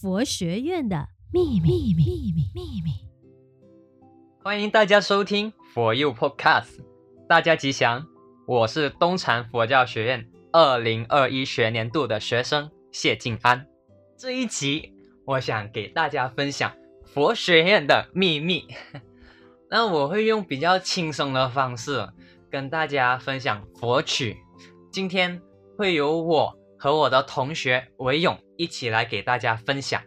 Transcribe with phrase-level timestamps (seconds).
[0.00, 2.92] 佛学院的秘密，秘密，秘密，秘密。
[4.44, 6.84] 欢迎大家收听佛佑 Podcast，
[7.28, 8.06] 大家吉祥。
[8.46, 13.66] 我是东禅佛教学院二零二一学年度的学生谢静安。
[14.16, 14.92] 这一集，
[15.24, 16.72] 我想给大家分享
[17.04, 18.68] 佛学院的秘密。
[19.68, 22.08] 那我会用比较轻松的方式
[22.48, 24.36] 跟大家分享佛曲。
[24.92, 25.42] 今天
[25.76, 30.00] 会由我和我的同学韦勇一起来给大家分享。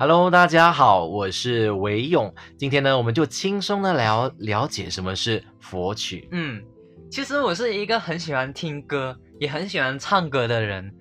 [0.00, 2.34] Hello，大家好，我是韦勇。
[2.56, 6.28] 今天呢，我们就轻松的聊了解什么是佛曲。
[6.32, 6.60] 嗯，
[7.08, 10.92] 其实我是一个很喜欢听歌，也很喜欢唱歌的人。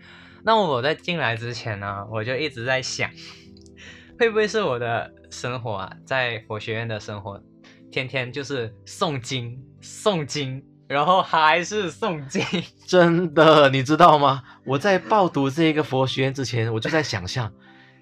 [0.44, 3.10] 那我在进来之前呢，我就一直在想，
[4.20, 7.42] 会不会是我的生活啊，在佛学院的生活，
[7.92, 12.42] 天天就是诵经、诵经，然后还是诵经。
[12.88, 14.44] 真的，你知道吗？
[14.66, 17.52] 我在报读这个佛学院之前，我就在想象。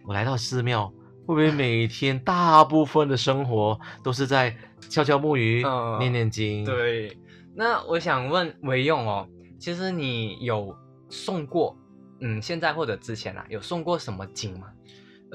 [0.05, 0.87] 我来到寺庙，
[1.25, 4.55] 会不会每天大部分的生活都是在
[4.89, 6.63] 敲敲木鱼、呃、念念经？
[6.63, 7.17] 对。
[7.55, 10.75] 那我想问维用哦，其实你有
[11.09, 11.75] 送过，
[12.19, 14.67] 嗯，现在或者之前啊，有送过什么经吗？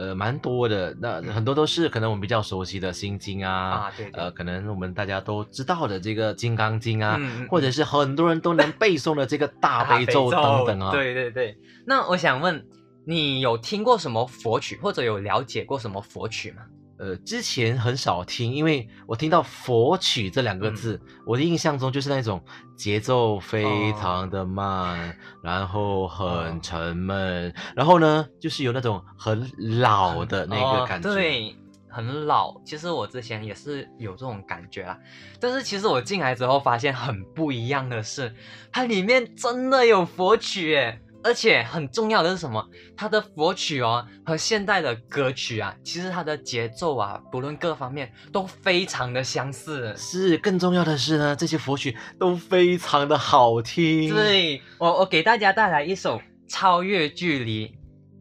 [0.00, 0.96] 呃，蛮多的。
[1.00, 4.20] 那很多都是可能我们比较熟悉的心经啊，啊对，对。
[4.20, 10.90] 呃，可能我们大家都知道的这个金刚经啊，嗯、或者是很多人都能背诵的这个大悲咒等等啊。
[10.92, 11.56] 对对对。
[11.86, 12.64] 那我想问。
[13.06, 16.62] 你有听过什么佛曲，或者有了解过什么佛曲吗？
[17.00, 22.44] 呃，之前很少听，因为我听到佛曲这两个字，嗯、我的印象中就是那种
[22.76, 31.08] 节奏非常的慢，哦、然后很沉闷，哦、然后呢，就是有那种很老的那个感觉。
[31.08, 31.56] 哦、对，
[31.88, 32.54] 很老。
[32.66, 34.98] 其实我之前也是有这种感觉啊，
[35.40, 38.30] 但是其实我进来之后发现很不一样的是，
[38.70, 41.00] 它里面真的有佛曲耶。
[41.22, 42.66] 而且很重要的是什么？
[42.96, 49.94] 它的佛曲哦，和现代的歌曲啊，其实它的节奏啊，不论各方面都非常的相似。
[49.96, 54.08] 是，更重要的是呢，这些佛曲都非常的好听。
[54.08, 56.18] 对，我，我给大家带来一首
[56.48, 57.68] 《超越距离》。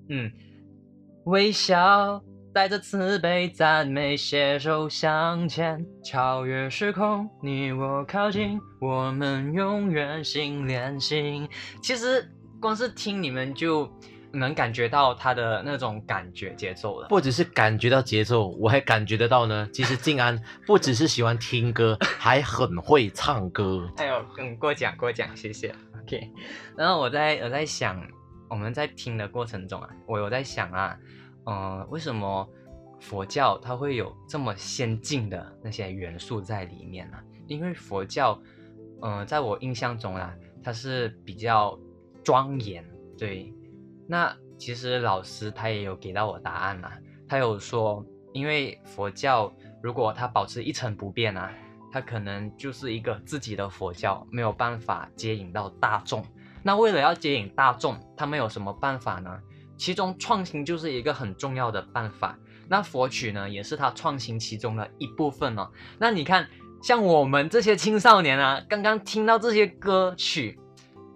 [0.09, 0.29] 嗯，
[1.25, 2.21] 微笑，
[2.53, 11.47] 带着慈悲赞美，携手向前，超越时空，你我靠近，我们永远心连心。
[11.81, 12.29] 其实。
[12.59, 13.89] 光是听你们就
[14.31, 19.67] 能感觉到他的那种感觉节奏了，不只是感觉到节奏，我还感觉得到呢。
[19.73, 23.89] 其实静安不只是喜欢听歌，还很会唱歌。
[23.97, 25.73] 哎呦，嗯，过奖过奖，谢谢。
[26.03, 26.29] OK，
[26.75, 28.05] 然后我在我在想，
[28.49, 30.97] 我们在听的过程中啊，我有在想啊，
[31.45, 32.47] 嗯、呃，为什么
[32.99, 37.17] 佛教它会有这么先进的那些元素在里面呢？
[37.47, 38.39] 因为佛教，
[39.01, 41.79] 嗯、呃，在我印象中啊，它是比较。
[42.23, 42.83] 庄严，
[43.17, 43.53] 对，
[44.07, 46.91] 那其实老师他也有给到我答案嘛，
[47.27, 51.51] 他有说，因为佛教如果它保持一成不变啊，
[51.91, 56.23] 它可能就是一个自己的佛教，没有办法接引到大众。
[56.61, 59.39] 那为了要接引大众，他们有什么办法呢？
[59.77, 62.37] 其中创新就是一个很重要的办法。
[62.67, 65.71] 那佛曲呢，也是他创新其中的一部分哦。
[65.97, 66.47] 那你看，
[66.83, 70.59] 像我们这些青少年啊，刚刚听到这些歌曲。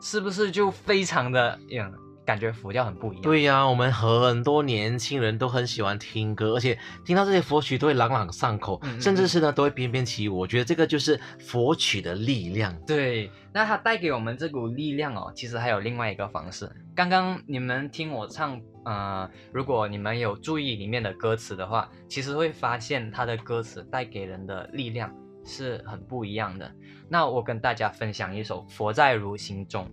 [0.04, 1.94] 是不是就非常的，嗯，
[2.26, 3.22] 感觉佛教很不一样？
[3.22, 10.40] 对呀、啊，我们很多年轻人都很喜欢听歌，而且听到这些佛曲都会朗朗上口，嗯嗯，甚至是呢都会翩翩起舞。
[10.40, 12.78] 我觉得这个就是佛曲的力量。
[12.86, 16.70] 对，那它带给我们这股力量哦，其实还有另外一个方式。
[16.94, 25.10] 刚刚你们听我唱，呃，如果你们有注意里面的歌词的话，其实会发现它的歌词带给人的力量。
[25.46, 26.72] 是很不一样的。
[27.10, 29.86] 那我跟大家分享一首《佛在如心中》。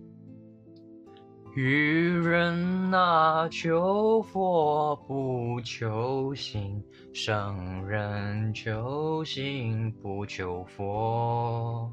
[1.53, 6.81] 愚人啊，求佛不求心，
[7.11, 11.91] 圣人求心不求佛。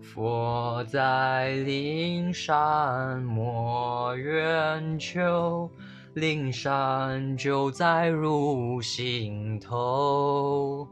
[0.00, 5.68] 佛在灵山莫远求，
[6.14, 10.86] 灵山就在汝心头。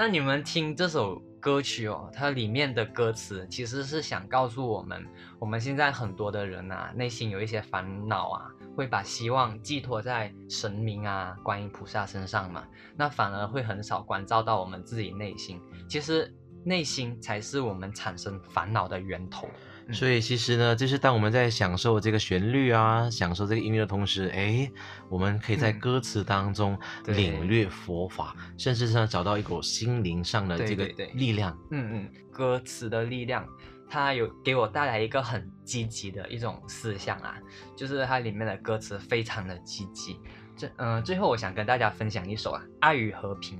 [0.00, 5.04] 那你们听这首歌曲哦，它里面的歌词其实是想告诉我们，
[5.40, 8.46] 我们现在很多的人啊，内心有一些烦恼啊，
[8.76, 12.64] 会把希望寄托在神明啊、观音菩萨身上嘛，
[12.96, 15.60] 那反而会很少关照到我们自己内心。
[15.88, 19.48] 其实内心才是我们产生烦恼的源头。
[19.90, 24.70] 所以其实呢，就是当我们在享受这个旋律啊，享受这个音乐的同时，哎，
[25.08, 31.56] 我们可以在歌词当中领略佛法，嗯、甚至上找到一股心灵上的这个力量。
[31.70, 33.46] 对对对嗯嗯，歌词的力量，
[33.88, 37.36] 它有给我带来一个很积极的一种思想啊，
[37.74, 40.20] 就是它里面的歌词非常的积极，
[40.54, 43.58] 这嗯、呃，最后我想跟大家分享一首啊，《爱与和平》。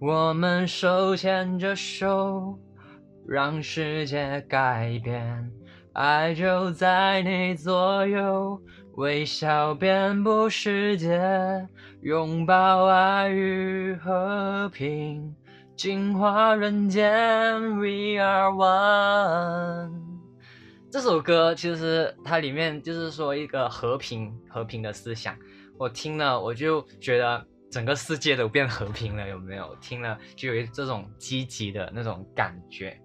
[0.00, 2.58] 我们手牵着手，
[3.26, 5.50] 让世界改变，
[5.94, 8.60] 爱就在你左右，
[8.96, 11.66] 微笑遍布世界，
[12.02, 15.34] 拥抱爱与和平，
[15.74, 19.90] 净化人间，We are one。
[20.90, 25.34] 这首歌其实它里面就是说一个和平和平的思想，
[25.78, 29.74] 我听了我就觉得整个世界都变和平了，有没有？
[29.80, 33.00] 听了就有这种积极的那种感觉。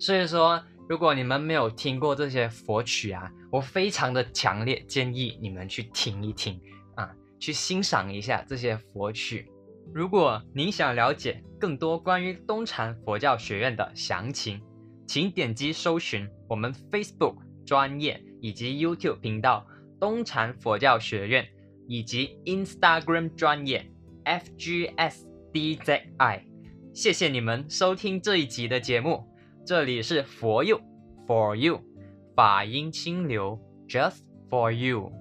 [0.00, 6.58] 所以说，如果你们没有听过这些佛曲啊，我非常的强烈建议你们去听一听
[6.96, 9.48] 啊，去欣赏一下这些佛曲。
[9.92, 14.62] 如果您想了解更多关于东禅佛教学院的详情，
[15.06, 17.36] 请点击搜寻我们 Facebook
[17.66, 19.66] 专业以及 YouTube 频道
[20.00, 21.46] 东禅佛教学院，
[21.86, 23.84] 以及 Instagram 专业
[24.24, 24.94] FGSDZI。
[26.94, 29.26] 谢谢你们收听这一集的节目，
[29.70, 30.80] 这里是佛佑
[31.28, 31.80] For You
[32.34, 33.56] 法音清流
[33.88, 35.12] Just For You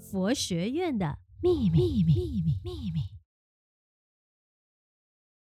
[0.00, 3.11] 佛学院的秘密秘密秘密。